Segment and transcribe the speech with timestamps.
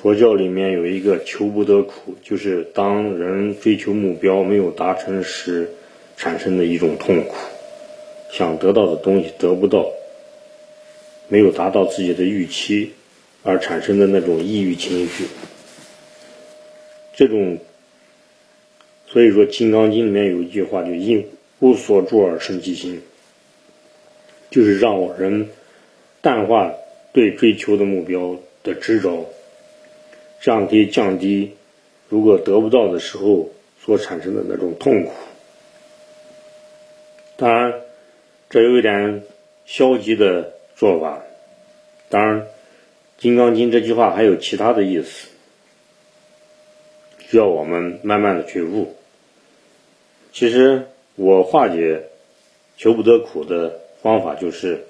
[0.00, 5.68] 佛教里面有一个求不得苦，就是当人追求目标没有达成时，
[6.16, 7.34] 产生的一种痛苦，
[8.30, 9.90] 想得到的东西得不到，
[11.26, 12.92] 没有达到自己的预期，
[13.42, 15.24] 而产生的那种抑郁情绪。
[17.16, 17.58] 这种，
[19.08, 21.26] 所以说《金刚经》里面有一句话，就“因
[21.58, 23.02] 无所住而生其心”，
[24.48, 25.48] 就是让人
[26.20, 26.72] 淡化
[27.12, 29.28] 对追求的目标的执着。
[30.40, 31.56] 这样可以降低，
[32.08, 33.50] 如果得不到的时候
[33.84, 35.12] 所产生的那种痛苦。
[37.36, 37.74] 当然，
[38.48, 39.24] 这有一点
[39.66, 41.22] 消极的做法。
[42.08, 42.42] 当然，
[43.18, 45.28] 《金刚经》这句话还有其他的意思，
[47.18, 48.94] 需要我们慢慢的去悟。
[50.32, 52.04] 其实，我化解
[52.76, 54.86] 求不得苦的方法就是，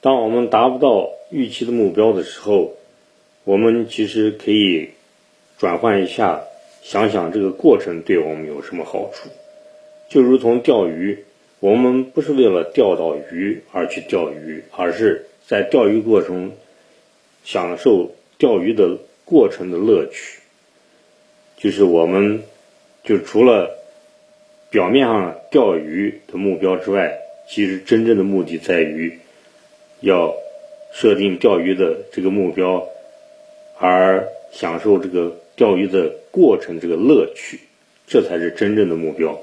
[0.00, 2.76] 当我们达不到预期的目标的时候。
[3.44, 4.90] 我们其实可以
[5.58, 6.42] 转换一下，
[6.82, 9.30] 想想这个过程对我们有什么好处。
[10.08, 11.24] 就如同钓鱼，
[11.58, 16.52] 我们不是为了钓到鱼而去钓鱼，而是在钓鱼过程
[17.44, 20.40] 享受钓鱼的过程的乐趣。
[21.56, 22.42] 就是我们
[23.04, 23.70] 就除了
[24.68, 29.18] 表面上钓鱼的目标之外，其实真正的目的在于
[30.00, 30.34] 要
[30.92, 32.86] 设定钓鱼的这个目标。
[33.82, 37.58] 而享受这个钓鱼的过程，这个乐趣，
[38.06, 39.40] 这才是真正的目标。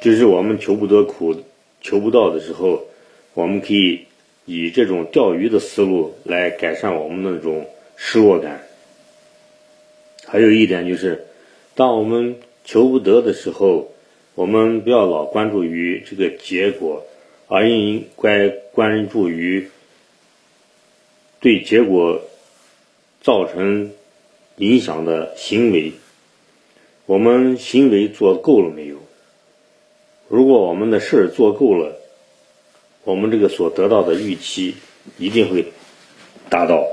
[0.00, 1.34] 就是我们求不得苦、
[1.80, 2.84] 求不到的时候，
[3.34, 4.06] 我们可以
[4.46, 8.62] 以这种钓鱼的思路来改善我们那种失落感。
[10.24, 11.26] 还有一点就是，
[11.74, 13.90] 当我们求不得的时候，
[14.36, 17.04] 我们不要老关注于这个结果，
[17.48, 19.68] 而应该关注于。
[21.40, 22.20] 对结果
[23.22, 23.92] 造成
[24.56, 25.92] 影响的行为，
[27.06, 28.96] 我们行为做够了没有？
[30.26, 31.96] 如果我们的事儿做够了，
[33.04, 34.74] 我们这个所得到的预期
[35.16, 35.66] 一定会
[36.50, 36.84] 达到。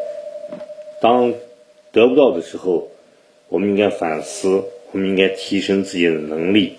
[1.01, 1.33] 当
[1.91, 2.87] 得不到的时候，
[3.49, 6.77] 我们应该反思，我们应该提升自己的能力。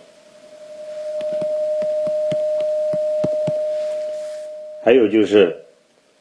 [4.84, 5.66] 还有就是。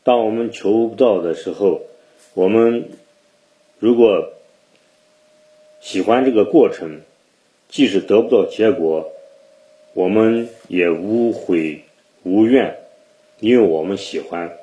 [0.06, 1.82] 当我们求不到的时候，
[2.36, 2.90] 我们
[3.80, 4.34] 如果
[5.82, 7.02] 喜欢这个过程，
[7.70, 9.12] 即使得不到结果，
[9.96, 11.82] 我们也无悔
[12.22, 12.76] 无怨，
[13.40, 14.56] 因为我们喜欢，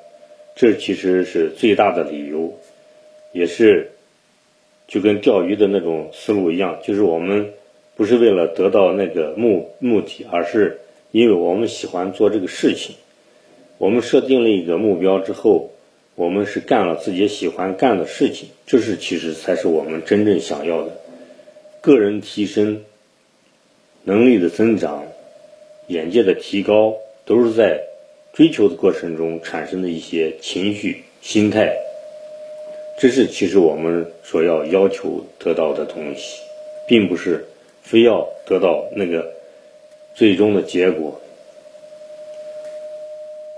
[0.55, 2.57] 这其实是最大的理由，
[3.33, 3.91] 也是
[4.87, 7.51] 就跟钓鱼的那种思路一样，就是我们
[7.97, 10.79] 不是为了得到那个目目的，而是
[11.11, 12.95] 因为我们喜欢做这个事情。
[13.83, 15.71] 我们设定了一个目标之后，
[16.15, 20.91] 我们是干了自己喜欢干的事情，这是其实才是我们真正想要的。
[21.81, 22.81] 个人提升、
[24.05, 25.03] 能力的增长、
[25.87, 26.95] 眼界的提高，
[27.25, 27.83] 都是在
[28.31, 31.75] 追求的过程中产生的一些情绪、心态。
[32.97, 36.39] 这是其实我们所要要求得到的东西，
[36.87, 37.45] 并不是
[37.81, 39.29] 非要得到那个
[40.15, 41.19] 最终的结果。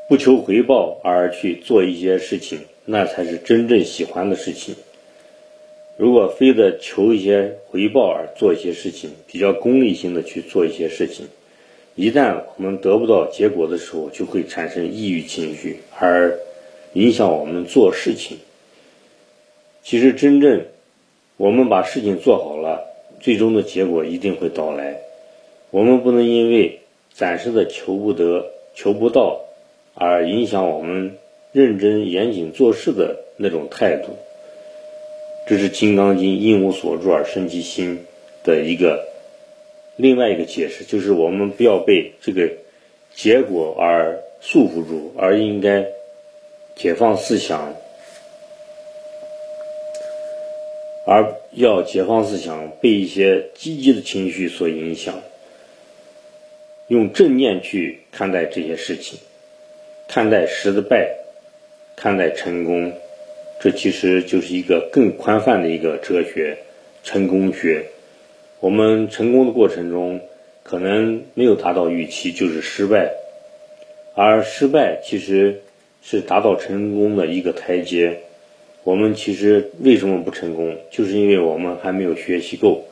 [0.08, 4.76] 不求回报而去做一些事情，那才是真正喜欢的事情。
[5.98, 11.26] 如果非得求一些回报而做一些事情，比较功利性的去做一些事情，
[11.96, 16.38] 一旦我们得不到结果的时候，就会产生抑郁情绪，而
[16.94, 18.38] 影响我们做事情。
[19.82, 20.66] 其实，真正
[21.38, 22.86] 我们把事情做好了，
[23.20, 25.00] 最终的结果一定会到来。
[25.72, 28.46] 我们不能因为暂时的求不得、
[28.76, 29.42] 求不到。
[29.96, 31.18] 而影响我们
[31.54, 34.18] 认真严谨做事的那种态度，
[35.48, 38.06] 这是《金刚经》“因无所住而生其心”
[38.44, 39.08] 的一个
[39.96, 42.52] 另外一个解释，就是我们不要被这个
[43.14, 45.86] 结果而束缚住，而应该
[46.76, 47.74] 解放思想，
[51.08, 55.22] 而要解放思想，被一些积极的情绪所影响，
[56.90, 59.18] 用正念去看待这些事情。
[60.08, 61.18] 看待失败，
[61.96, 62.94] 看待成功，
[63.60, 66.58] 这其实就是一个更宽泛的一个哲学——
[67.04, 67.86] 成功学。
[68.60, 70.22] 我们成功的过程中，
[70.64, 73.10] 可能没有达到预期，就是失败；
[74.16, 75.62] 而失败其实
[76.02, 78.22] 是达到成功的一个台阶。
[78.84, 82.86] 我们其实为什么不成功，就是因为我们还没有学习够。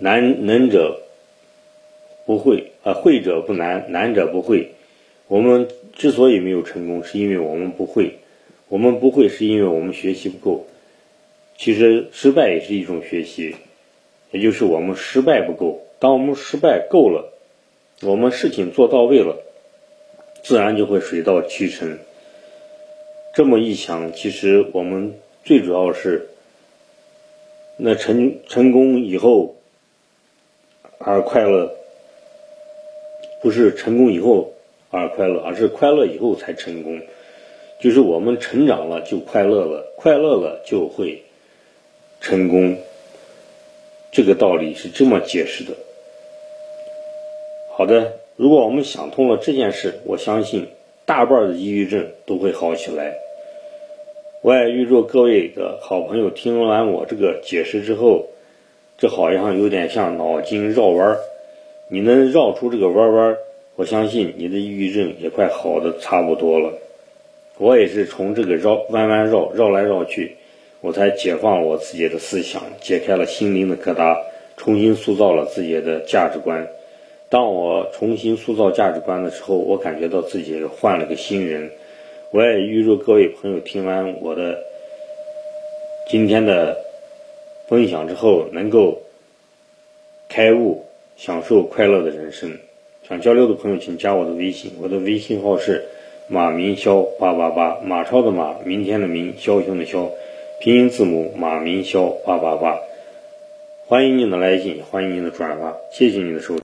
[0.00, 1.02] 难能者
[2.24, 4.72] 不会，啊，会者不难，难者不会。
[5.32, 8.18] 我们之所以没有成功，是因为我们不会。
[8.68, 10.66] 我们不会是因为我们学习不够，
[11.56, 13.56] 其实失败也是一种学习，
[14.30, 15.86] 也就是我们失败不够。
[16.00, 17.32] 当我们失败够了，
[18.02, 19.38] 我们事情做到位了，
[20.42, 21.98] 自然就会水到渠成。
[23.34, 25.14] 这么一想，其实我们
[25.44, 26.28] 最主要是，
[27.78, 29.56] 那成成功以后
[30.98, 31.74] 而快乐，
[33.40, 34.51] 不是成功以后
[34.92, 37.00] 而快乐，而是快乐以后才成功。
[37.80, 41.24] 就是我们成长了就快乐了，快乐了就会
[42.20, 42.76] 成功。
[44.12, 45.72] 这个道理是这么解释的。
[47.74, 50.68] 好的，如果我们想通了这件事，我相信
[51.06, 53.16] 大半的抑郁症都会好起来。
[54.42, 58.26] 我也预祝各位的好朋友听完我这个解释之后，
[58.98, 61.18] 这好像有点像脑筋绕弯儿，
[61.88, 63.38] 你能绕出这个弯弯儿，
[63.74, 66.72] 我相信你的抑郁症也快好的差不多了。
[67.58, 70.36] 我也是从这个绕弯弯绕绕来绕去，
[70.80, 74.16] 我才解放我自己的思想，解开了心灵的疙瘩，
[74.56, 76.66] 重新塑造了自己的价值观。
[77.28, 81.70] 当我重新塑造价值观的时候，我感觉到自己换了个新人。
[82.30, 84.58] 我也预祝各位朋友听完我的
[86.08, 86.76] 今天的
[87.68, 89.00] 分享之后，能够
[90.28, 90.84] 开悟，
[91.16, 92.50] 享受快乐的人生。
[93.08, 95.84] 想交流的朋友，请加我的微信，我的微信号是。
[96.28, 100.08] 马明霄八八八，马超的马，明天的明，枭雄的枭，
[100.60, 102.78] 拼音字母马明霄八八八，
[103.86, 106.60] 欢迎您的来信，欢迎您的转发，谢谢您的收听。